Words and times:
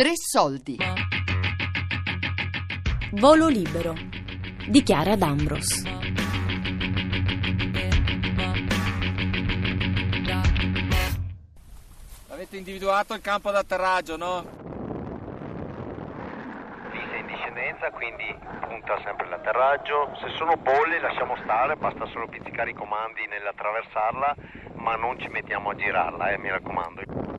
Tre 0.00 0.12
soldi. 0.14 0.78
Volo 3.20 3.48
libero. 3.48 3.92
Dichiara 4.66 5.14
D'Ambros. 5.14 5.84
Avete 12.30 12.56
individuato 12.56 13.12
il 13.12 13.20
campo 13.20 13.50
d'atterraggio, 13.50 14.16
no? 14.16 14.42
Sei 16.92 17.20
in 17.20 17.26
discendenza, 17.26 17.90
quindi 17.90 18.34
punta 18.66 18.98
sempre 19.04 19.28
l'atterraggio. 19.28 20.16
Se 20.22 20.34
sono 20.38 20.56
bolle 20.56 20.98
lasciamo 20.98 21.36
stare, 21.42 21.76
basta 21.76 22.06
solo 22.06 22.26
pizzicare 22.26 22.70
i 22.70 22.74
comandi 22.74 23.26
nell'attraversarla, 23.28 24.34
ma 24.76 24.94
non 24.96 25.20
ci 25.20 25.28
mettiamo 25.28 25.68
a 25.68 25.74
girarla, 25.74 26.30
eh, 26.30 26.38
mi 26.38 26.48
raccomando. 26.48 27.29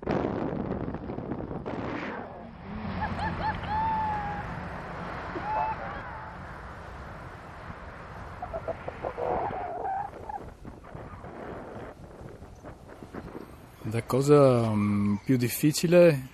Cosa 14.11 14.69
mm, 14.69 15.15
più 15.23 15.37
difficile, 15.37 16.27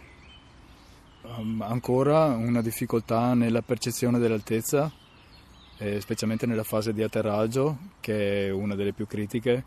um, 1.21 1.61
ancora 1.61 2.25
una 2.25 2.63
difficoltà 2.63 3.35
nella 3.35 3.61
percezione 3.61 4.17
dell'altezza, 4.17 4.91
eh, 5.77 6.01
specialmente 6.01 6.47
nella 6.47 6.63
fase 6.63 6.91
di 6.91 7.03
atterraggio, 7.03 7.77
che 7.99 8.47
è 8.47 8.49
una 8.49 8.73
delle 8.73 8.93
più 8.93 9.05
critiche, 9.05 9.63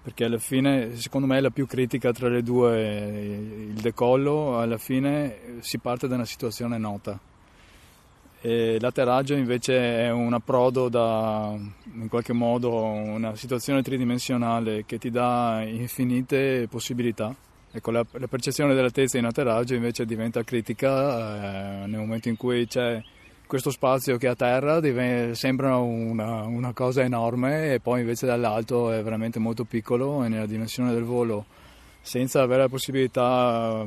perché 0.00 0.26
alla 0.26 0.38
fine, 0.38 0.94
secondo 0.94 1.26
me, 1.26 1.38
è 1.38 1.40
la 1.40 1.50
più 1.50 1.66
critica 1.66 2.12
tra 2.12 2.28
le 2.28 2.44
due, 2.44 3.68
il 3.72 3.80
decollo, 3.80 4.60
alla 4.60 4.78
fine 4.78 5.58
si 5.58 5.78
parte 5.78 6.06
da 6.06 6.14
una 6.14 6.24
situazione 6.24 6.78
nota. 6.78 7.18
E 8.46 8.76
l'atterraggio 8.78 9.32
invece 9.32 10.02
è 10.02 10.10
un 10.10 10.34
approdo 10.34 10.90
da, 10.90 11.56
in 11.94 12.08
qualche 12.10 12.34
modo, 12.34 12.74
una 12.74 13.34
situazione 13.36 13.80
tridimensionale 13.80 14.84
che 14.84 14.98
ti 14.98 15.10
dà 15.10 15.62
infinite 15.66 16.68
possibilità. 16.68 17.34
Ecco, 17.72 17.90
la, 17.90 18.04
la 18.10 18.26
percezione 18.26 18.74
dell'altezza 18.74 19.16
in 19.16 19.24
atterraggio 19.24 19.72
invece 19.72 20.04
diventa 20.04 20.42
critica 20.42 21.84
eh, 21.84 21.86
nel 21.86 22.00
momento 22.00 22.28
in 22.28 22.36
cui 22.36 22.66
c'è 22.66 23.02
questo 23.46 23.70
spazio 23.70 24.18
che 24.18 24.28
a 24.28 24.34
terra 24.34 24.78
diventa, 24.78 25.34
sembra 25.34 25.78
una, 25.78 26.42
una, 26.42 26.74
cosa 26.74 27.00
enorme 27.00 27.72
e 27.72 27.80
poi 27.80 28.00
invece 28.00 28.26
dall'alto 28.26 28.92
è 28.92 29.02
veramente 29.02 29.38
molto 29.38 29.64
piccolo 29.64 30.22
e 30.22 30.28
nella 30.28 30.44
dimensione 30.44 30.92
del 30.92 31.04
volo, 31.04 31.46
senza 32.02 32.42
avere 32.42 32.60
la 32.60 32.68
possibilità 32.68 33.86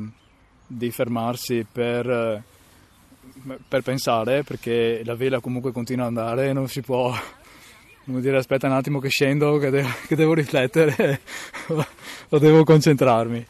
di 0.66 0.89
fermarsi 0.89 1.63
per 1.72 2.55
per 3.67 3.81
pensare 3.81 4.44
perché 4.44 5.02
la 5.03 5.16
vela 5.16 5.40
comunque 5.40 5.72
continua 5.72 6.06
ad 6.06 6.17
andare 6.17 6.53
non 6.53 6.67
si 6.67 6.81
può 6.81 7.14
come 8.06 8.22
dire 8.22 8.38
aspetta 8.38 8.67
un 8.67 8.73
attimo 8.73 9.00
che 9.00 9.09
scendo 9.09 9.58
che 9.58 9.70
devo, 9.70 9.90
che 10.08 10.16
devo 10.16 10.34
riflettere 10.34 11.22
o 12.30 12.40
devo 12.40 12.64
concentrarmi. 12.64 13.45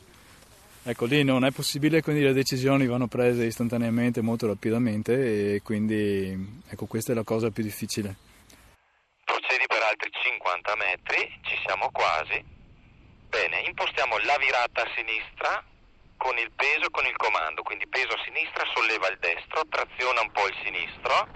Ecco 0.84 1.06
lì 1.06 1.24
non 1.24 1.46
è 1.46 1.52
possibile 1.52 2.02
quindi 2.02 2.22
le 2.22 2.34
decisioni 2.34 2.88
vanno 2.88 3.08
prese 3.08 3.46
istantaneamente 3.46 4.22
molto 4.22 4.48
rapidamente 4.48 5.56
e 5.56 5.62
quindi 5.62 6.62
ecco 6.70 6.86
questa 6.86 7.12
è 7.12 7.16
la 7.16 7.24
cosa 7.24 7.52
più 7.52 7.64
difficile. 7.64 8.16
Procedi 9.26 9.66
per 9.68 9.82
altri 9.84 10.10
50 10.12 10.76
metri 10.76 11.40
ci 11.44 11.56
siamo 11.66 11.90
quasi. 11.92 12.44
Bene 13.30 13.62
impostiamo 13.68 14.18
la 14.20 14.38
virata 14.40 14.82
a 14.84 14.88
sinistra 14.96 15.64
con 16.18 16.38
il 16.38 16.52
peso 16.52 16.86
e 16.86 16.92
con 16.92 17.06
il 17.06 17.16
comando, 17.16 17.62
quindi 17.64 17.88
peso 17.88 18.14
a 18.14 18.24
sinistra, 18.26 18.66
solleva 18.74 19.08
il 19.08 19.18
destro, 19.20 19.62
traziona 19.70 20.22
un 20.22 20.32
po' 20.32 20.48
il 20.48 20.56
sinistro 20.64 21.28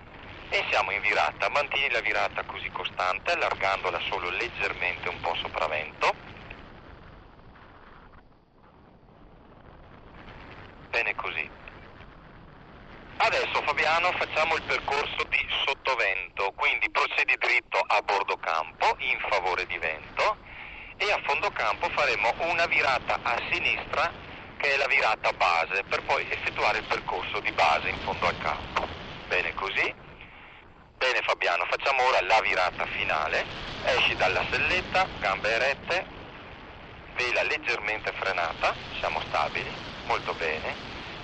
e 0.50 0.66
siamo 0.70 0.92
in 0.92 1.02
virata. 1.02 1.50
Mantieni 1.50 1.94
la 1.94 2.02
virata 2.02 2.44
così 2.44 2.70
costante, 2.72 3.32
allargandola 3.32 4.00
solo 4.10 4.30
leggermente 4.30 5.08
un 5.08 5.20
po' 5.22 5.36
sopravvento. 5.36 6.14
Bene 10.90 11.16
così. 11.16 11.50
Adesso 13.18 13.62
Fabiano 13.62 14.12
facciamo 14.14 14.56
il 14.56 14.64
percorso 14.64 15.24
di 15.30 15.48
sottovento, 15.64 16.52
quindi 16.56 16.90
procedi 16.90 17.36
dritto 17.38 17.78
a 17.78 18.02
bordo 18.02 18.36
campo 18.38 18.96
in 18.98 19.20
favore 19.30 19.66
di 19.68 19.78
vento 19.78 20.38
e 20.98 21.12
a 21.12 21.22
fondo 21.24 21.50
campo 21.52 21.88
faremo 21.90 22.34
una 22.50 22.66
virata 22.66 23.20
a 23.22 23.40
sinistra 23.52 24.12
che 24.62 24.76
è 24.76 24.78
la 24.78 24.86
virata 24.86 25.34
base, 25.34 25.84
per 25.90 26.04
poi 26.04 26.24
effettuare 26.30 26.78
il 26.78 26.84
percorso 26.84 27.40
di 27.40 27.52
base 27.52 27.90
in 27.90 27.98
fondo 28.02 28.28
al 28.28 28.38
campo. 28.38 28.88
Bene 29.28 29.54
così. 29.56 29.94
Bene 30.98 31.22
Fabiano, 31.24 31.66
facciamo 31.66 32.04
ora 32.04 32.22
la 32.22 32.40
virata 32.42 32.86
finale. 32.86 33.44
Esci 33.86 34.16
dalla 34.16 34.46
selletta, 34.52 35.08
gambe 35.20 35.50
erette, 35.50 36.06
vela 37.16 37.42
leggermente 37.42 38.14
frenata, 38.20 38.76
siamo 39.00 39.20
stabili, 39.28 39.72
molto 40.06 40.32
bene. 40.36 40.76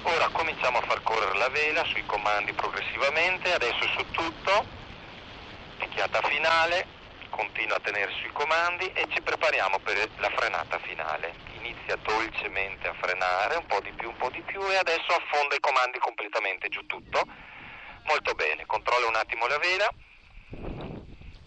Ora 0.01 0.27
cominciamo 0.29 0.79
a 0.79 0.81
far 0.81 1.03
correre 1.03 1.37
la 1.37 1.49
vela 1.49 1.83
sui 1.85 2.03
comandi 2.07 2.53
progressivamente, 2.53 3.53
adesso 3.53 3.87
su 3.95 4.03
tutto, 4.11 4.65
picchiata 5.77 6.21
finale, 6.23 6.87
continua 7.29 7.75
a 7.75 7.81
tenere 7.81 8.11
sui 8.19 8.31
comandi 8.31 8.91
e 8.93 9.05
ci 9.09 9.21
prepariamo 9.21 9.77
per 9.83 10.09
la 10.17 10.29
frenata 10.31 10.79
finale 10.79 11.46
inizia 11.87 11.95
dolcemente 12.03 12.87
a 12.87 12.93
frenare, 12.99 13.55
un 13.55 13.65
po' 13.65 13.79
di 13.79 13.91
più, 13.93 14.09
un 14.09 14.17
po' 14.17 14.29
di 14.29 14.41
più 14.41 14.59
e 14.69 14.75
adesso 14.75 15.07
affonda 15.07 15.55
i 15.55 15.59
comandi 15.59 15.97
completamente 15.99 16.67
giù 16.67 16.85
tutto. 16.85 17.23
Molto 18.05 18.33
bene, 18.33 18.65
controlla 18.65 19.07
un 19.07 19.15
attimo 19.15 19.47
la 19.47 19.57
vela, 19.57 19.87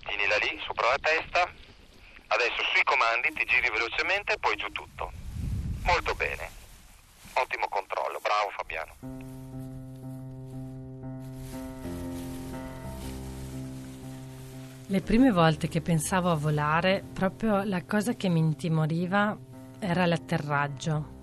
tienila 0.00 0.36
lì 0.38 0.58
sopra 0.64 0.88
la 0.88 0.98
testa, 1.00 1.42
adesso 2.28 2.62
sui 2.72 2.82
comandi 2.84 3.32
ti 3.32 3.44
giri 3.44 3.68
velocemente 3.70 4.32
e 4.32 4.38
poi 4.38 4.56
giù 4.56 4.70
tutto. 4.72 5.12
Molto 5.84 6.14
bene, 6.14 6.50
ottimo 7.34 7.68
controllo, 7.68 8.18
bravo 8.20 8.50
Fabiano. 8.56 8.96
Le 14.86 15.00
prime 15.02 15.30
volte 15.30 15.68
che 15.68 15.80
pensavo 15.80 16.30
a 16.30 16.34
volare, 16.34 17.04
proprio 17.12 17.62
la 17.62 17.84
cosa 17.84 18.14
che 18.14 18.28
mi 18.28 18.40
intimoriva 18.40 19.38
era 19.80 20.06
l'atterraggio. 20.06 21.18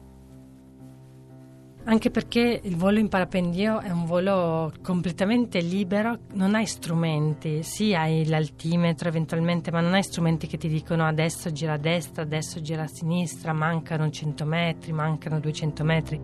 Anche 1.85 2.11
perché 2.11 2.59
il 2.61 2.75
volo 2.75 2.99
in 2.99 3.07
parapendio 3.07 3.79
è 3.79 3.89
un 3.91 4.03
volo 4.05 4.73
completamente 4.83 5.61
libero, 5.61 6.17
non 6.33 6.53
hai 6.53 6.65
strumenti, 6.65 7.63
sì 7.63 7.93
hai 7.93 8.25
l'altimetro 8.25 9.07
eventualmente, 9.07 9.71
ma 9.71 9.79
non 9.79 9.93
hai 9.93 10.03
strumenti 10.03 10.47
che 10.47 10.57
ti 10.57 10.67
dicono 10.67 11.05
adesso 11.05 11.49
gira 11.49 11.73
a 11.73 11.77
destra, 11.77 12.23
adesso 12.23 12.59
gira 12.59 12.83
a 12.83 12.87
sinistra, 12.87 13.53
mancano 13.53 14.09
100 14.09 14.45
metri, 14.45 14.91
mancano 14.91 15.39
200 15.39 15.83
metri. 15.85 16.21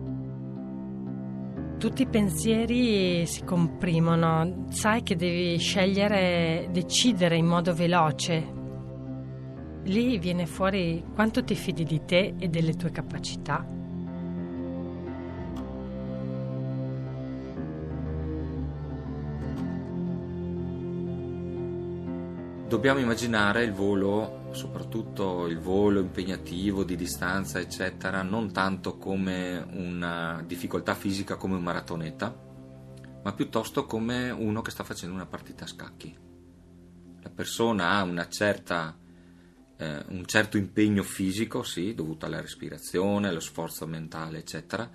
Tutti 1.78 2.02
i 2.02 2.08
pensieri 2.08 3.24
si 3.24 3.42
comprimono, 3.42 4.66
sai 4.68 5.02
che 5.02 5.16
devi 5.16 5.56
scegliere, 5.56 6.68
decidere 6.72 7.38
in 7.38 7.46
modo 7.46 7.72
veloce 7.72 8.63
lì 9.84 10.18
viene 10.18 10.46
fuori 10.46 11.04
quanto 11.14 11.44
ti 11.44 11.54
fidi 11.54 11.84
di 11.84 12.04
te 12.04 12.34
e 12.38 12.48
delle 12.48 12.74
tue 12.74 12.90
capacità. 12.90 13.66
Dobbiamo 22.66 22.98
immaginare 22.98 23.62
il 23.62 23.72
volo, 23.72 24.48
soprattutto 24.50 25.46
il 25.46 25.60
volo 25.60 26.00
impegnativo 26.00 26.82
di 26.82 26.96
distanza, 26.96 27.60
eccetera, 27.60 28.22
non 28.22 28.52
tanto 28.52 28.96
come 28.96 29.64
una 29.74 30.42
difficoltà 30.44 30.94
fisica 30.94 31.36
come 31.36 31.54
un 31.54 31.62
maratoneta, 31.62 32.34
ma 33.22 33.32
piuttosto 33.32 33.84
come 33.84 34.30
uno 34.30 34.60
che 34.60 34.72
sta 34.72 34.82
facendo 34.82 35.14
una 35.14 35.26
partita 35.26 35.64
a 35.64 35.68
scacchi. 35.68 36.16
La 37.20 37.30
persona 37.30 37.90
ha 37.90 38.02
una 38.02 38.28
certa 38.28 38.98
eh, 39.84 40.04
un 40.08 40.24
certo 40.26 40.56
impegno 40.56 41.02
fisico, 41.02 41.62
sì, 41.62 41.94
dovuto 41.94 42.26
alla 42.26 42.40
respirazione, 42.40 43.28
allo 43.28 43.40
sforzo 43.40 43.86
mentale, 43.86 44.38
eccetera, 44.38 44.88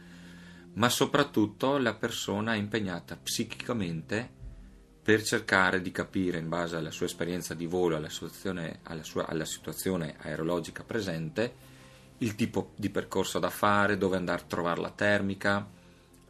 ma 0.73 0.89
soprattutto 0.89 1.77
la 1.77 1.93
persona 1.93 2.53
è 2.53 2.57
impegnata 2.57 3.17
psichicamente 3.21 4.37
per 5.01 5.23
cercare 5.23 5.81
di 5.81 5.91
capire, 5.91 6.37
in 6.37 6.49
base 6.49 6.75
alla 6.75 6.91
sua 6.91 7.05
esperienza 7.05 7.53
di 7.53 7.65
volo, 7.65 7.95
alla 7.95 8.09
situazione, 8.09 8.79
alla 8.83 9.03
sua, 9.03 9.27
alla 9.27 9.45
situazione 9.45 10.15
aerologica 10.19 10.83
presente, 10.83 11.67
il 12.19 12.35
tipo 12.35 12.73
di 12.75 12.89
percorso 12.89 13.39
da 13.39 13.49
fare, 13.49 13.97
dove 13.97 14.17
andare 14.17 14.41
a 14.41 14.45
trovare 14.45 14.81
la 14.81 14.91
termica, 14.91 15.67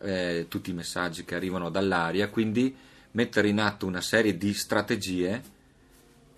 eh, 0.02 0.46
tutti 0.48 0.70
i 0.70 0.74
messaggi 0.74 1.26
che 1.26 1.36
arrivano 1.36 1.70
dall'aria, 1.70 2.30
quindi 2.30 2.76
mettere 3.12 3.50
in 3.50 3.60
atto 3.60 3.86
una 3.86 4.02
serie 4.02 4.38
di 4.38 4.54
strategie 4.54 5.58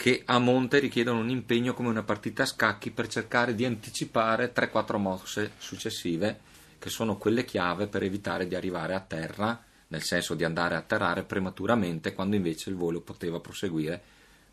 che 0.02 0.24
a 0.26 0.40
monte 0.40 0.80
richiedono 0.80 1.20
un 1.20 1.30
impegno 1.30 1.76
come 1.76 1.90
una 1.90 2.02
partita 2.02 2.42
a 2.42 2.48
scacchi 2.48 2.90
per 2.90 3.08
cercare 3.08 3.54
di 3.54 3.66
anticipare 3.66 4.52
3-4 4.52 4.98
mosse 4.98 5.52
successive 5.60 6.40
che 6.80 6.90
sono 6.90 7.18
quelle 7.18 7.46
chiave 7.46 7.86
per 7.86 8.02
evitare 8.02 8.48
di 8.48 8.56
arrivare 8.56 8.96
a 8.96 9.00
terra, 9.00 9.64
nel 9.90 10.02
senso 10.02 10.34
di 10.34 10.44
andare 10.44 10.74
a 10.74 10.80
atterrare 10.80 11.22
prematuramente 11.22 12.16
quando 12.16 12.36
invece 12.36 12.72
il 12.72 12.78
volo 12.78 13.02
poteva 13.02 13.40
proseguire 13.40 14.02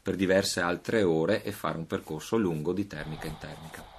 per 0.03 0.17
diverse 0.17 0.61
altre 0.61 1.03
ore 1.03 1.43
e 1.43 1.51
fare 1.51 1.79
un 1.79 1.87
percorso 1.87 2.37
lungo 2.37 2.75
di 2.75 2.87
termica 2.87 3.27
in 3.27 3.39
termica 3.39 3.98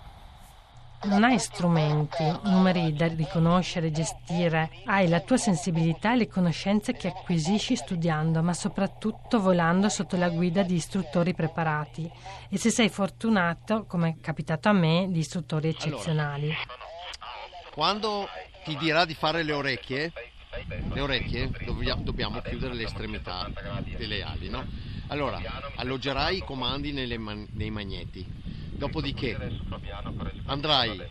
non 1.04 1.24
hai 1.24 1.40
strumenti, 1.40 2.24
numeri 2.44 2.94
da 2.94 3.08
riconoscere, 3.08 3.92
gestire, 3.92 4.70
hai 4.86 5.08
la 5.08 5.22
tua 5.22 5.38
sensibilità 5.38 6.14
e 6.14 6.18
le 6.18 6.28
conoscenze 6.28 6.94
che 6.94 7.08
acquisisci 7.08 7.76
studiando, 7.76 8.44
ma 8.44 8.54
soprattutto 8.54 9.40
volando 9.40 9.88
sotto 9.88 10.18
la 10.18 10.30
guida 10.30 10.62
di 10.64 10.76
istruttori 10.76 11.34
preparati 11.34 12.10
e 12.50 12.58
se 12.58 12.70
sei 12.70 12.90
fortunato, 12.90 13.86
come 13.86 14.10
è 14.10 14.22
capitato 14.22 14.68
a 14.68 14.74
me, 14.74 15.08
di 15.10 15.20
istruttori 15.20 15.70
eccezionali. 15.70 16.48
Allora, 16.48 16.68
quando 17.72 18.28
ti 18.66 18.76
dirà 18.78 19.06
di 19.06 19.14
fare 19.14 19.44
le 19.44 19.54
orecchie, 19.54 20.12
le 20.92 21.00
orecchie 21.00 21.50
dobbiamo 22.04 22.42
chiudere 22.42 22.74
le 22.74 22.84
estremità 22.84 23.50
delle 23.96 24.22
ali, 24.22 24.50
no? 24.50 24.66
Allora, 25.08 25.42
alloggerai 25.76 26.38
i 26.38 26.44
comandi 26.44 26.92
man- 27.18 27.48
nei 27.54 27.72
magneti 27.72 28.28
Dopodiché 28.80 29.38
andrai 30.46 31.06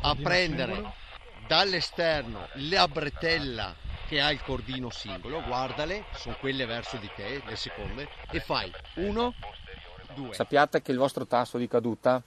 a 0.00 0.14
prendere 0.14 0.92
dall'esterno 1.46 2.48
la 2.54 2.88
bretella 2.88 3.74
che 4.08 4.20
ha 4.20 4.30
il 4.30 4.42
cordino 4.42 4.88
singolo, 4.88 5.42
guardale, 5.42 6.04
sono 6.14 6.36
quelle 6.40 6.64
verso 6.64 6.96
di 6.96 7.10
te, 7.14 7.42
le 7.44 7.56
seconde, 7.56 8.08
e 8.30 8.40
fai 8.40 8.72
uno, 8.94 9.34
due. 10.14 10.32
Sappiate 10.32 10.80
che 10.80 10.92
il 10.92 10.98
vostro 10.98 11.26
tasso 11.26 11.58
di 11.58 11.68
caduta, 11.68 12.22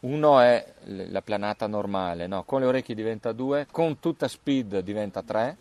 uno 0.00 0.40
è 0.40 0.74
la 0.84 1.22
planata 1.22 1.66
normale, 1.68 2.26
no? 2.26 2.42
con 2.42 2.60
le 2.60 2.66
orecchie 2.66 2.94
diventa 2.94 3.32
due, 3.32 3.66
con 3.70 4.00
tutta 4.00 4.26
speed 4.26 4.80
diventa 4.80 5.22
tre 5.22 5.56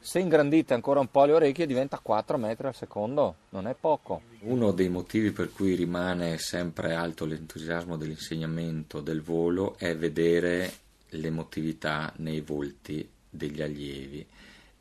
se 0.00 0.18
ingrandite 0.18 0.72
ancora 0.72 0.98
un 0.98 1.10
po' 1.10 1.24
le 1.26 1.32
orecchie 1.32 1.66
diventa 1.66 1.98
4 1.98 2.38
metri 2.38 2.66
al 2.66 2.74
secondo, 2.74 3.36
non 3.50 3.66
è 3.66 3.76
poco. 3.78 4.22
Uno 4.40 4.72
dei 4.72 4.88
motivi 4.88 5.30
per 5.30 5.52
cui 5.52 5.74
rimane 5.74 6.38
sempre 6.38 6.94
alto 6.94 7.26
l'entusiasmo 7.26 7.96
dell'insegnamento 7.96 9.00
del 9.00 9.20
volo 9.20 9.76
è 9.76 9.94
vedere 9.94 10.72
l'emotività 11.10 12.12
nei 12.16 12.40
volti 12.40 13.06
degli 13.28 13.60
allievi. 13.60 14.26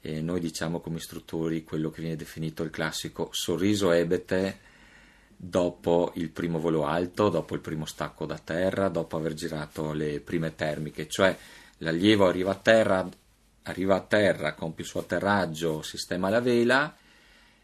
E 0.02 0.22
noi 0.22 0.40
diciamo 0.40 0.80
come 0.80 0.98
istruttori 0.98 1.66
quello 1.66 1.90
che 1.90 2.02
viene 2.02 2.16
definito 2.16 2.64
il 2.64 2.70
classico 2.70 3.28
sorriso 3.32 3.92
ebete 3.92 4.68
dopo 5.36 6.12
il 6.16 6.30
primo 6.30 6.60
volo 6.60 6.86
alto, 6.86 7.28
dopo 7.28 7.56
il 7.56 7.62
primo 7.62 7.86
stacco 7.86 8.26
da 8.26 8.38
terra, 8.38 8.88
dopo 8.88 9.18
aver 9.18 9.34
girato 9.34 9.92
le 9.92 10.22
prime 10.22 10.56
termiche, 10.56 11.08
cioè 11.08 11.36
l'allievo 11.80 12.28
arriva 12.28 12.52
a 12.52 12.56
terra 12.56 13.10
arriva 13.64 13.96
a 13.96 14.02
terra, 14.02 14.54
compie 14.54 14.84
il 14.84 14.90
suo 14.90 15.02
atterraggio, 15.02 15.82
sistema 15.82 16.30
la 16.30 16.42
vela 16.42 16.96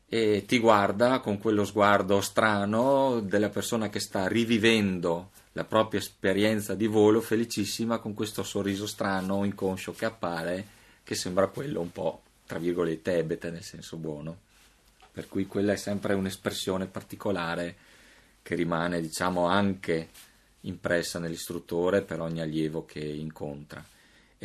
e 0.08 0.46
ti 0.46 0.60
guarda 0.60 1.20
con 1.20 1.40
quello 1.40 1.66
sguardo 1.66 2.22
strano 2.22 3.22
della 3.22 3.50
persona 3.50 3.90
che 3.90 4.00
sta 4.00 4.28
rivivendo 4.28 5.32
la 5.54 5.64
propria 5.64 6.00
esperienza 6.00 6.76
di 6.76 6.86
volo 6.86 7.22
felicissima 7.22 7.98
con 7.98 8.14
questo 8.14 8.44
sorriso 8.44 8.86
strano, 8.86 9.46
inconscio 9.46 9.94
che 9.94 10.06
appare, 10.06 10.68
che 11.04 11.16
sembra 11.16 11.48
quello 11.48 11.80
un 11.80 11.92
po', 11.92 12.22
tra 12.46 12.60
virgolette, 12.60 13.18
ebete 13.18 13.50
nel 13.50 13.64
senso 13.64 13.98
buono. 13.98 14.38
Per 15.12 15.30
cui 15.30 15.48
quella 15.48 15.72
è 15.72 15.78
sempre 15.78 16.14
un'espressione 16.14 16.88
particolare 16.88 17.76
che 18.42 18.54
rimane, 18.54 19.00
diciamo, 19.00 19.46
anche 19.46 20.10
impressa 20.62 21.20
nell'istruttore 21.20 22.02
per 22.02 22.20
ogni 22.20 22.42
allievo 22.42 22.86
che 22.86 23.00
incontra 23.00 23.84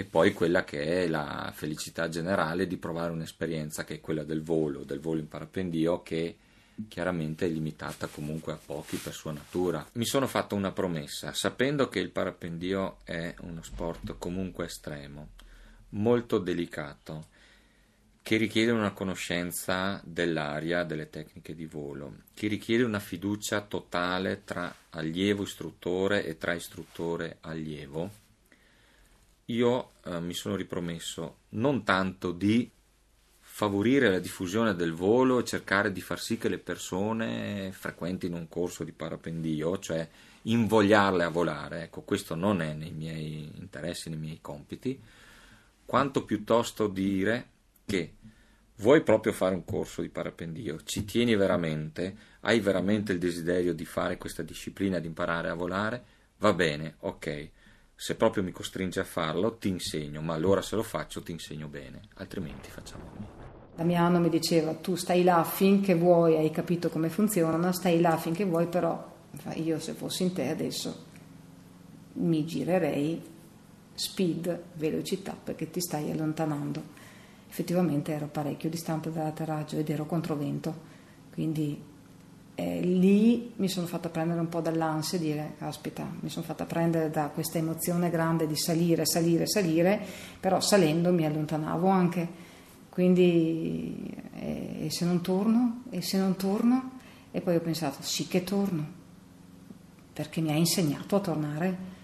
e 0.01 0.05
poi 0.05 0.33
quella 0.33 0.65
che 0.65 1.03
è 1.05 1.09
la 1.09 1.53
felicità 1.55 2.09
generale 2.09 2.67
di 2.67 2.79
provare 2.79 3.13
un'esperienza 3.13 3.85
che 3.85 3.97
è 3.97 4.01
quella 4.01 4.25
del 4.25 4.41
volo, 4.41 4.83
del 4.83 4.99
volo 4.99 5.21
in 5.21 5.29
parapendio 5.29 6.03
che 6.03 6.37
chiaramente 6.89 7.45
è 7.45 7.51
limitata 7.51 8.07
comunque 8.07 8.55
a 8.55 8.59
pochi 8.65 8.97
per 8.97 9.13
sua 9.13 9.33
natura. 9.33 9.87
Mi 9.93 10.07
sono 10.07 10.27
fatto 10.27 10.55
una 10.55 10.73
promessa, 10.73 11.35
sapendo 11.35 11.91
che 11.91 11.99
il 11.99 12.09
parapendio 12.09 13.01
è 13.05 13.35
uno 13.41 13.63
sport 13.63 14.15
comunque 14.17 14.65
estremo, 14.65 15.33
molto 15.91 16.39
delicato, 16.39 17.27
che 18.23 18.39
richiede 18.39 18.71
una 18.71 18.93
conoscenza 18.93 20.01
dell'aria, 20.03 20.83
delle 20.85 21.11
tecniche 21.11 21.55
di 21.55 21.67
volo, 21.67 22.21
che 22.33 22.47
richiede 22.47 22.85
una 22.85 23.01
fiducia 23.01 23.61
totale 23.61 24.45
tra 24.45 24.75
allievo 24.89 25.43
istruttore 25.43 26.25
e 26.25 26.39
tra 26.39 26.55
istruttore 26.55 27.37
allievo 27.43 28.29
io 29.51 29.93
eh, 30.05 30.21
mi 30.21 30.35
sono 30.35 30.57
ripromesso 30.57 31.39
non 31.51 31.85
tanto 31.85 32.33
di 32.33 32.71
favorire 33.41 34.11
la 34.11 34.21
diffusione 34.21 34.75
del 34.75 34.95
volo 34.95 35.41
e 35.41 35.45
cercare 35.45 35.93
di 35.93 36.01
far 36.01 36.21
sì 36.21 36.39
che 36.39 36.49
le 36.49 36.59
persone 36.59 37.71
frequentino 37.73 38.37
un 38.37 38.49
corso 38.49 38.85
di 38.85 38.93
parapendio, 38.93 39.79
cioè 39.79 40.09
invogliarle 40.43 41.25
a 41.25 41.29
volare, 41.29 41.83
ecco, 41.83 42.01
questo 42.03 42.35
non 42.35 42.63
è 42.63 42.73
nei 42.73 42.93
miei 42.93 43.51
interessi, 43.57 44.09
nei 44.09 44.19
miei 44.19 44.39
compiti, 44.41 44.99
quanto 45.85 46.25
piuttosto 46.25 46.87
dire 46.87 47.49
che 47.85 48.15
vuoi 48.77 49.03
proprio 49.03 49.33
fare 49.33 49.55
un 49.55 49.65
corso 49.65 50.01
di 50.01 50.09
parapendio, 50.09 50.81
ci 50.85 51.05
tieni 51.05 51.35
veramente, 51.35 52.17
hai 52.41 52.61
veramente 52.61 53.13
il 53.13 53.19
desiderio 53.19 53.75
di 53.75 53.85
fare 53.85 54.17
questa 54.17 54.43
disciplina, 54.43 55.01
di 55.01 55.09
imparare 55.09 55.51
a 55.51 55.55
volare, 55.55 56.03
va 56.39 56.55
bene, 56.55 56.95
ok 57.01 57.51
se 58.03 58.15
proprio 58.15 58.43
mi 58.43 58.51
costringe 58.51 58.99
a 58.99 59.05
farlo, 59.05 59.59
ti 59.59 59.69
insegno, 59.69 60.23
ma 60.23 60.33
allora 60.33 60.63
se 60.63 60.75
lo 60.75 60.83
faccio 60.83 61.21
ti 61.21 61.33
insegno 61.33 61.69
bene, 61.69 62.01
altrimenti 62.15 62.71
facciamo 62.71 63.05
a. 63.11 63.27
Damiano 63.77 64.19
mi 64.19 64.31
diceva, 64.31 64.73
tu 64.73 64.95
stai 64.95 65.23
là 65.23 65.45
finché 65.45 65.95
vuoi, 65.95 66.35
hai 66.35 66.51
capito 66.51 66.89
come 66.89 67.11
funziona, 67.11 67.73
stai 67.73 68.01
là 68.01 68.17
finché 68.17 68.47
vuoi, 68.47 68.69
però 68.69 69.07
io 69.57 69.79
se 69.79 69.93
fossi 69.93 70.23
in 70.23 70.33
te 70.33 70.49
adesso 70.49 71.05
mi 72.15 72.47
girerei 72.47 73.23
speed, 73.93 74.63
velocità, 74.77 75.37
perché 75.37 75.69
ti 75.69 75.83
stai 75.83 76.11
allontanando. 76.11 76.83
Effettivamente 77.51 78.13
ero 78.13 78.29
parecchio 78.29 78.71
distante 78.71 79.13
dall'atterraggio 79.13 79.77
ed 79.77 79.91
ero 79.91 80.07
controvento, 80.07 80.75
quindi 81.35 81.79
eh, 82.55 82.81
lì 82.81 83.53
mi 83.57 83.69
sono 83.69 83.87
fatta 83.87 84.09
prendere 84.09 84.41
un 84.41 84.49
po' 84.49 84.61
dall'ansia 84.61 85.19
e 85.19 85.21
dire, 85.21 85.55
aspetta, 85.59 86.07
mi 86.21 86.29
sono 86.29 86.45
fatta 86.45 86.65
prendere 86.65 87.11
da 87.11 87.29
questa 87.29 87.59
emozione 87.59 88.11
grande 88.11 88.47
di 88.47 88.57
salire, 88.57 89.07
salire, 89.07 89.47
salire, 89.47 90.01
però 90.39 90.61
salendo 90.61 91.13
mi 91.13 91.25
allontanavo 91.25 91.89
anche, 91.89 92.29
quindi 92.91 94.15
eh, 94.35 94.87
e 94.87 94.91
se 94.91 95.05
non 95.05 95.21
torno? 95.21 95.83
E 95.91 96.03
se 96.03 96.19
non 96.19 96.37
torno? 96.37 96.99
E 97.31 97.41
poi 97.41 97.57
ho 97.57 97.61
pensato, 97.61 97.99
sì 98.01 98.27
che 98.27 98.45
torno, 98.45 98.85
perché 100.13 100.41
mi 100.41 100.51
ha 100.51 100.57
insegnato 100.57 101.17
a 101.17 101.21
tornare. 101.21 101.99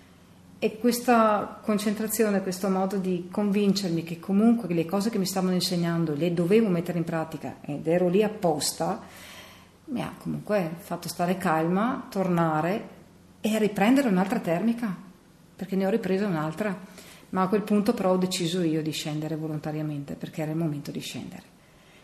E 0.58 0.78
questa 0.78 1.60
concentrazione, 1.62 2.40
questo 2.40 2.70
modo 2.70 2.96
di 2.96 3.28
convincermi 3.30 4.04
che 4.04 4.18
comunque 4.18 4.72
le 4.72 4.86
cose 4.86 5.10
che 5.10 5.18
mi 5.18 5.26
stavano 5.26 5.52
insegnando 5.52 6.14
le 6.14 6.32
dovevo 6.32 6.68
mettere 6.68 6.96
in 6.96 7.04
pratica 7.04 7.56
ed 7.60 7.86
ero 7.86 8.08
lì 8.08 8.22
apposta, 8.22 9.02
mi 9.86 10.02
ha 10.02 10.14
comunque 10.18 10.72
fatto 10.78 11.08
stare 11.08 11.36
calma, 11.36 12.06
tornare 12.10 12.88
e 13.40 13.58
riprendere 13.58 14.08
un'altra 14.08 14.40
termica, 14.40 14.94
perché 15.54 15.76
ne 15.76 15.86
ho 15.86 15.90
ripresa 15.90 16.26
un'altra, 16.26 16.76
ma 17.30 17.42
a 17.42 17.48
quel 17.48 17.62
punto 17.62 17.94
però 17.94 18.12
ho 18.12 18.16
deciso 18.16 18.62
io 18.62 18.82
di 18.82 18.90
scendere 18.90 19.36
volontariamente, 19.36 20.14
perché 20.14 20.42
era 20.42 20.50
il 20.50 20.56
momento 20.56 20.90
di 20.90 21.00
scendere. 21.00 21.54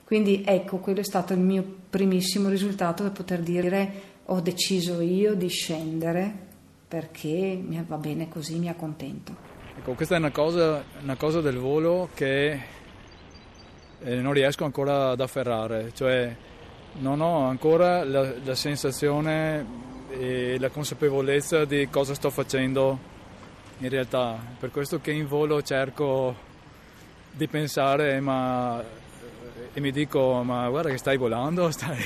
Quindi 0.05 0.43
ecco, 0.45 0.79
quello 0.79 1.01
è 1.01 1.05
stato 1.05 1.33
il 1.33 1.41
mio 1.41 1.65
primissimo 1.89 2.49
risultato 2.49 3.03
per 3.03 3.13
poter 3.13 3.41
dire 3.41 4.11
ho 4.27 4.41
deciso 4.41 5.01
io 5.01 5.35
di 5.35 5.49
scendere 5.49 6.51
perché 6.87 7.61
va 7.87 7.97
bene 7.97 8.29
così, 8.29 8.59
mi 8.59 8.69
accontento. 8.69 9.35
Ecco, 9.79 9.95
questa 9.95 10.17
è 10.17 10.19
una 10.19 10.31
cosa, 10.31 10.85
una 11.01 11.17
cosa 11.17 11.41
del 11.41 11.57
volo 11.57 12.11
che 12.13 12.61
eh, 14.01 14.15
non 14.17 14.33
riesco 14.35 14.65
ancora 14.65 15.11
ad 15.11 15.21
afferrare, 15.21 15.93
cioè 15.95 16.37
non 16.95 17.21
ho 17.21 17.47
ancora 17.47 18.05
la, 18.05 18.33
la 18.43 18.55
sensazione 18.55 19.65
e 20.11 20.59
la 20.59 20.69
consapevolezza 20.69 21.65
di 21.65 21.89
cosa 21.91 22.15
sto 22.15 22.31
facendo 22.31 23.11
in 23.79 23.89
realtà. 23.89 24.39
Per 24.59 24.71
questo 24.71 25.01
che 25.01 25.11
in 25.13 25.27
volo 25.27 25.63
cerco 25.63 26.51
di 27.31 27.49
pensare 27.49 28.21
ma, 28.21 28.83
e 29.73 29.81
mi 29.81 29.91
dico 29.91 30.43
ma 30.43 30.69
guarda 30.69 30.91
che 30.91 30.99
stai 30.99 31.17
volando, 31.17 31.71
stai, 31.73 32.05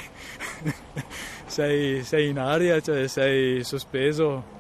sei, 1.47 2.02
sei, 2.05 2.28
in 2.28 2.38
aria, 2.38 2.81
cioè 2.81 3.09
sei 3.09 3.64
sospeso. 3.64 4.55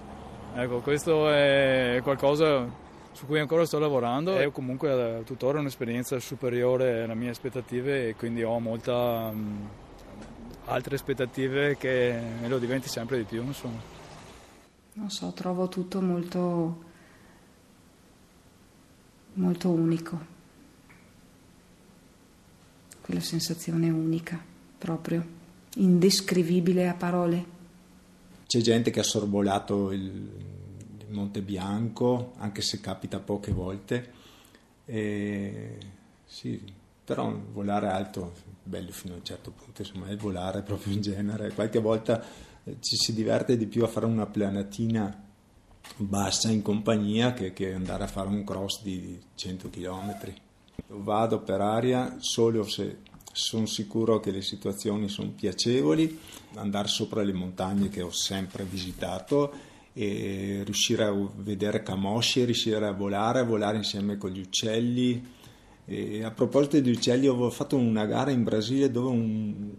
Ecco, 0.54 0.80
questo 0.80 1.30
è 1.30 2.00
qualcosa 2.02 2.84
su 3.12 3.26
cui 3.26 3.38
ancora 3.38 3.64
sto 3.64 3.78
lavorando 3.78 4.38
e 4.38 4.50
comunque 4.50 5.22
tuttora 5.24 5.60
un'esperienza 5.60 6.18
superiore 6.18 7.02
alle 7.02 7.14
mie 7.14 7.30
aspettative 7.30 8.08
e 8.08 8.14
quindi 8.14 8.42
ho 8.42 8.58
molta 8.58 9.32
altre 10.66 10.94
aspettative 10.96 11.76
che 11.76 12.20
me 12.40 12.48
lo 12.48 12.58
diventi 12.58 12.88
sempre 12.88 13.18
di 13.18 13.24
più, 13.24 13.42
insomma. 13.42 13.80
Non 14.94 15.10
so, 15.10 15.32
trovo 15.32 15.68
tutto 15.68 16.00
molto 16.00 16.84
molto 19.36 19.70
unico. 19.70 20.34
Quella 23.00 23.20
sensazione 23.20 23.88
unica, 23.88 24.42
proprio, 24.78 25.24
indescrivibile 25.76 26.88
a 26.88 26.94
parole. 26.94 27.54
C'è 28.46 28.60
gente 28.60 28.90
che 28.90 29.00
ha 29.00 29.04
sorvolato 29.04 29.92
il, 29.92 30.02
il 30.02 31.06
Monte 31.10 31.40
Bianco, 31.42 32.32
anche 32.38 32.62
se 32.62 32.80
capita 32.80 33.20
poche 33.20 33.52
volte. 33.52 34.12
E, 34.86 35.78
sì, 36.24 36.60
però 37.06 37.32
volare 37.52 37.86
alto 37.86 38.32
bello 38.64 38.90
fino 38.90 39.14
a 39.14 39.18
un 39.18 39.24
certo 39.24 39.52
punto, 39.52 39.82
insomma, 39.82 40.08
è 40.08 40.16
volare 40.16 40.62
proprio 40.62 40.92
in 40.92 41.00
genere. 41.00 41.52
Qualche 41.52 41.78
volta 41.78 42.20
eh, 42.64 42.78
ci 42.80 42.96
si 42.96 43.14
diverte 43.14 43.56
di 43.56 43.66
più 43.66 43.84
a 43.84 43.86
fare 43.86 44.06
una 44.06 44.26
planatina 44.26 45.24
bassa 45.98 46.50
in 46.50 46.62
compagnia 46.62 47.32
che, 47.32 47.52
che 47.52 47.72
andare 47.72 48.02
a 48.02 48.08
fare 48.08 48.28
un 48.28 48.42
cross 48.42 48.82
di 48.82 49.20
100 49.36 49.70
km. 49.70 50.34
Vado 50.88 51.42
per 51.42 51.60
aria 51.60 52.16
solo 52.18 52.64
se 52.64 52.98
sono 53.30 53.66
sicuro 53.66 54.18
che 54.18 54.32
le 54.32 54.42
situazioni 54.42 55.08
sono 55.08 55.30
piacevoli, 55.30 56.18
andare 56.54 56.88
sopra 56.88 57.22
le 57.22 57.32
montagne 57.32 57.88
che 57.88 58.02
ho 58.02 58.10
sempre 58.10 58.64
visitato 58.64 59.52
e 59.92 60.62
riuscire 60.64 61.04
a 61.04 61.14
vedere 61.36 61.84
camosci, 61.84 62.44
riuscire 62.44 62.84
a 62.84 62.92
volare, 62.92 63.38
a 63.38 63.44
volare 63.44 63.76
insieme 63.76 64.16
con 64.18 64.30
gli 64.30 64.40
uccelli. 64.40 65.34
E 65.88 66.24
a 66.24 66.32
proposito 66.32 66.80
di 66.80 66.90
uccelli, 66.90 67.28
ho 67.28 67.48
fatto 67.50 67.76
una 67.76 68.06
gara 68.06 68.32
in 68.32 68.42
Brasile 68.42 68.90
dove 68.90 69.08
un, 69.08 69.70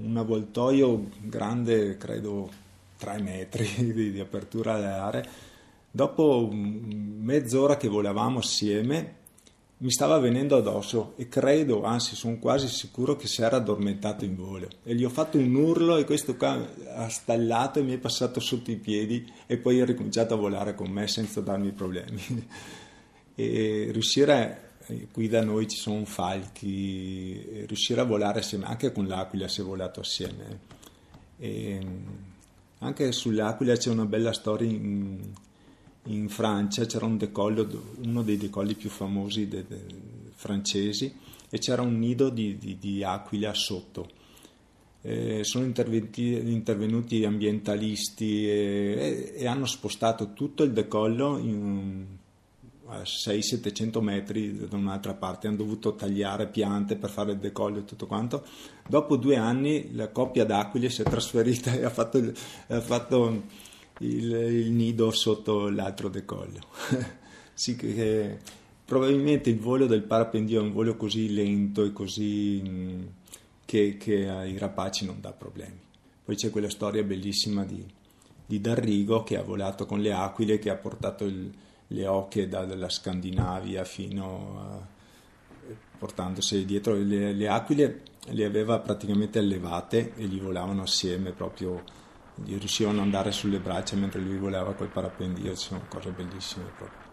un 0.00 0.16
avvoltoio 0.16 1.08
grande, 1.22 1.96
credo 1.96 2.48
3 2.98 3.20
metri 3.20 3.68
di, 3.92 4.12
di 4.12 4.20
apertura 4.20 5.04
aree, 5.04 5.24
dopo 5.90 6.48
mezz'ora 6.52 7.76
che 7.76 7.88
volavamo 7.88 8.38
assieme, 8.38 9.24
mi 9.78 9.90
stava 9.90 10.18
venendo 10.18 10.56
addosso 10.56 11.12
e 11.16 11.28
credo, 11.28 11.82
anzi 11.82 12.14
sono 12.16 12.38
quasi 12.38 12.68
sicuro 12.68 13.16
che 13.16 13.26
si 13.26 13.42
era 13.42 13.56
addormentato 13.56 14.24
in 14.24 14.36
volo. 14.36 14.68
E 14.84 14.94
gli 14.94 15.04
ho 15.04 15.10
fatto 15.10 15.36
un 15.36 15.54
urlo 15.54 15.98
e 15.98 16.04
questo 16.04 16.36
qua 16.36 16.64
ha 16.94 17.08
stallato 17.08 17.80
e 17.80 17.82
mi 17.82 17.92
è 17.92 17.98
passato 17.98 18.40
sotto 18.40 18.70
i 18.70 18.76
piedi 18.76 19.30
e 19.46 19.58
poi 19.58 19.80
ha 19.80 19.84
ricominciato 19.84 20.32
a 20.32 20.38
volare 20.38 20.74
con 20.74 20.90
me 20.90 21.08
senza 21.08 21.40
darmi 21.40 21.72
problemi. 21.72 22.22
E 23.38 23.90
riuscire 23.92 24.65
qui 25.10 25.28
da 25.28 25.42
noi 25.42 25.68
ci 25.68 25.76
sono 25.76 26.04
falchi 26.04 27.64
riuscire 27.66 28.00
a 28.00 28.04
volare 28.04 28.40
assieme 28.40 28.66
anche 28.66 28.92
con 28.92 29.06
l'aquila 29.06 29.48
si 29.48 29.60
è 29.60 29.64
volato 29.64 30.00
assieme 30.00 30.60
e 31.38 31.78
anche 32.78 33.10
sull'aquila 33.10 33.76
c'è 33.76 33.90
una 33.90 34.04
bella 34.04 34.32
storia 34.32 34.68
in, 34.68 35.18
in 36.04 36.28
Francia 36.28 36.84
c'era 36.84 37.06
un 37.06 37.16
decollo, 37.16 37.94
uno 38.04 38.22
dei 38.22 38.36
decolli 38.36 38.74
più 38.74 38.90
famosi 38.90 39.48
de, 39.48 39.64
de, 39.66 39.84
francesi 40.34 41.14
e 41.48 41.58
c'era 41.58 41.82
un 41.82 41.98
nido 41.98 42.28
di, 42.28 42.58
di, 42.58 42.78
di 42.78 43.02
aquila 43.02 43.54
sotto. 43.54 44.24
Eh, 45.00 45.44
sono 45.44 45.64
intervenuti 45.64 47.24
ambientalisti 47.24 48.48
e, 48.48 49.34
e, 49.36 49.46
hanno 49.46 49.66
spostato 49.66 50.32
tutto 50.32 50.64
il 50.64 50.72
decollo 50.72 51.38
in, 51.38 52.04
a 52.88 53.00
600-700 53.00 54.00
metri 54.00 54.68
da 54.68 54.76
un'altra 54.76 55.14
parte, 55.14 55.46
hanno 55.46 55.56
dovuto 55.56 55.94
tagliare 55.94 56.46
piante 56.46 56.96
per 56.96 57.10
fare 57.10 57.32
il 57.32 57.38
decollo 57.38 57.78
e 57.78 57.84
tutto 57.84 58.06
quanto. 58.06 58.44
Dopo 58.88 59.16
due 59.16 59.36
anni 59.36 59.94
la 59.94 60.08
coppia 60.08 60.44
d'aquile 60.44 60.88
si 60.90 61.02
è 61.02 61.04
trasferita 61.04 61.72
e 61.72 61.84
ha 61.84 61.90
fatto, 61.90 62.32
ha 62.68 62.80
fatto 62.80 63.42
il, 64.00 64.32
il 64.32 64.70
nido 64.70 65.10
sotto 65.10 65.68
l'altro 65.68 66.08
decollo. 66.08 66.60
sì 67.54 67.76
che, 67.76 68.38
probabilmente 68.84 69.50
il 69.50 69.58
volo 69.58 69.86
del 69.86 70.02
parapendio 70.02 70.60
è 70.60 70.62
un 70.62 70.72
volo 70.72 70.96
così 70.96 71.34
lento 71.34 71.84
e 71.84 71.92
così 71.92 72.62
mm, 72.64 73.02
che, 73.64 73.96
che, 73.96 74.28
ai 74.28 74.56
rapaci 74.58 75.04
non 75.04 75.20
dà 75.20 75.32
problemi. 75.32 75.80
Poi 76.24 76.36
c'è 76.36 76.50
quella 76.50 76.70
storia 76.70 77.02
bellissima 77.02 77.64
di, 77.64 77.84
di 78.46 78.60
Darrigo 78.60 79.24
che 79.24 79.36
ha 79.36 79.42
volato 79.42 79.86
con 79.86 80.00
le 80.00 80.12
aquile, 80.12 80.58
che 80.58 80.70
ha 80.70 80.76
portato 80.76 81.24
il, 81.24 81.52
le 81.88 82.06
oche 82.06 82.48
dalla 82.48 82.88
Scandinavia 82.88 83.84
fino 83.84 84.58
a 84.58 84.94
portandosi 85.98 86.64
dietro 86.64 86.94
le, 86.94 87.32
le 87.32 87.48
aquile 87.48 88.02
le 88.28 88.44
aveva 88.44 88.78
praticamente 88.80 89.38
allevate 89.38 90.14
e 90.14 90.26
gli 90.26 90.40
volavano 90.40 90.82
assieme 90.82 91.30
proprio 91.32 91.82
riuscivano 92.44 92.98
ad 92.98 93.04
andare 93.04 93.32
sulle 93.32 93.60
braccia 93.60 93.96
mentre 93.96 94.20
lui 94.20 94.36
volava 94.36 94.74
col 94.74 94.88
parapendio, 94.88 95.54
sono 95.54 95.82
cose 95.88 96.10
bellissime 96.10 96.70
proprio. 96.76 97.04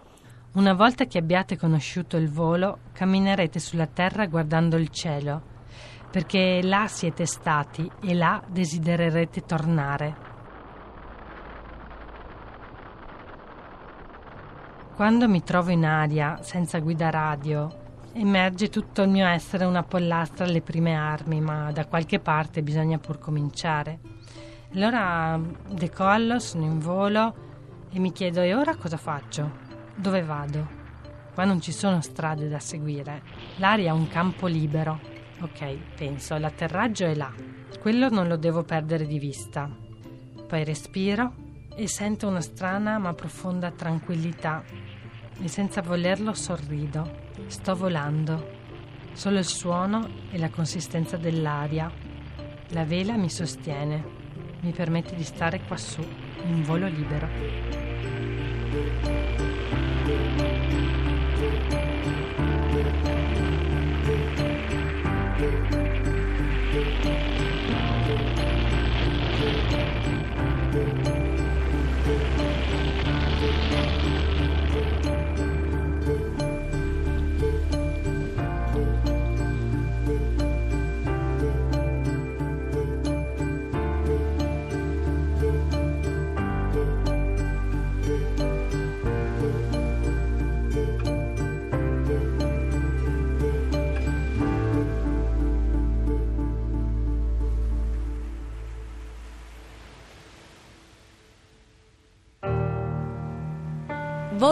Una 0.54 0.74
volta 0.74 1.06
che 1.06 1.18
abbiate 1.18 1.58
conosciuto 1.58 2.18
il 2.18 2.30
volo, 2.30 2.80
camminerete 2.94 3.60
sulla 3.60 3.88
terra 3.88 4.28
guardando 4.28 4.76
il 4.78 4.90
cielo, 4.90 5.42
perché 6.12 6.62
là 6.62 6.88
siete 6.88 7.26
stati 7.26 7.90
e 8.02 8.14
là 8.14 8.44
desidererete 8.48 9.46
tornare. 9.46 10.33
Quando 14.96 15.28
mi 15.28 15.42
trovo 15.42 15.72
in 15.72 15.86
aria, 15.86 16.38
senza 16.44 16.78
guida 16.78 17.10
radio, 17.10 17.68
emerge 18.14 18.70
tutto 18.70 19.02
il 19.02 19.10
mio 19.10 19.26
essere 19.26 19.66
una 19.66 19.82
pollastra 19.82 20.46
alle 20.46 20.62
prime 20.62 20.94
armi, 20.94 21.42
ma 21.42 21.72
da 21.72 21.88
qualche 21.88 22.20
parte 22.20 22.62
bisogna 22.62 23.00
pur 23.00 23.18
cominciare. 23.18 24.00
Allora 24.76 25.40
decollo, 25.68 26.38
sono 26.38 26.66
in 26.66 26.78
volo 26.78 27.36
e 27.92 27.98
mi 27.98 28.12
chiedo 28.12 28.42
e 28.42 28.54
ora 28.54 28.76
cosa 28.76 28.98
faccio? 28.98 29.52
Dove 29.96 30.22
vado? 30.22 30.82
Qua 31.34 31.44
non 31.44 31.60
ci 31.60 31.72
sono 31.72 32.00
strade 32.02 32.48
da 32.48 32.60
seguire. 32.60 33.24
L'aria 33.56 33.90
è 33.90 33.94
un 33.94 34.08
campo 34.08 34.46
libero. 34.46 35.00
Ok, 35.42 35.76
penso, 35.96 36.38
l'atterraggio 36.38 37.06
è 37.06 37.16
là. 37.16 37.32
Quello 37.80 38.10
non 38.10 38.28
lo 38.28 38.38
devo 38.38 38.62
perdere 38.62 39.08
di 39.08 39.18
vista. 39.18 39.68
Poi 40.48 40.64
respiro 40.64 41.43
e 41.76 41.88
sento 41.88 42.28
una 42.28 42.42
strana 42.42 42.98
ma 42.98 43.14
profonda 43.14 43.72
tranquillità 43.72 44.64
e 45.42 45.48
senza 45.48 45.82
volerlo 45.82 46.34
sorrido. 46.34 47.32
Sto 47.48 47.76
volando. 47.76 48.62
Solo 49.14 49.40
il 49.40 49.46
suono 49.46 50.08
e 50.32 50.38
la 50.38 50.50
consistenza 50.50 51.18
dell'aria. 51.18 51.92
La 52.70 52.84
vela 52.84 53.16
mi 53.18 53.30
sostiene 53.30 54.22
mi 54.64 54.72
permette 54.72 55.14
di 55.16 55.24
stare 55.24 55.62
quassù, 55.68 56.02
in 56.46 56.64
volo 56.64 56.88
libero. 56.88 57.28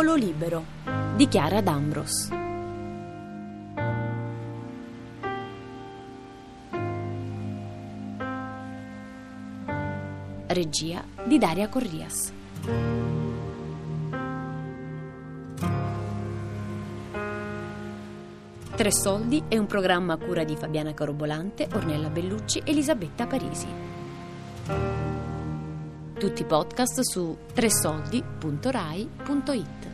Volo 0.02 0.16
libero 0.16 0.66
di 1.16 1.28
Chiara 1.28 1.62
D'Ambros. 1.62 2.30
Regia 10.48 11.04
di 11.24 11.38
Daria 11.38 11.70
Corrias. 11.70 12.34
Tre 18.76 18.92
soldi 18.92 19.44
è 19.48 19.56
un 19.56 19.68
programma 19.68 20.14
a 20.14 20.18
cura 20.18 20.44
di 20.44 20.56
Fabiana 20.56 20.96
Carobolante, 20.96 21.68
Ornella 21.74 22.10
Bellucci 22.10 22.64
e 22.66 22.72
Elisabetta 22.72 23.28
Parisi. 23.28 23.68
Tutti 26.18 26.42
i 26.42 26.46
podcast 26.46 27.02
su 27.02 27.38
tresoldi.rai.it. 27.54 29.91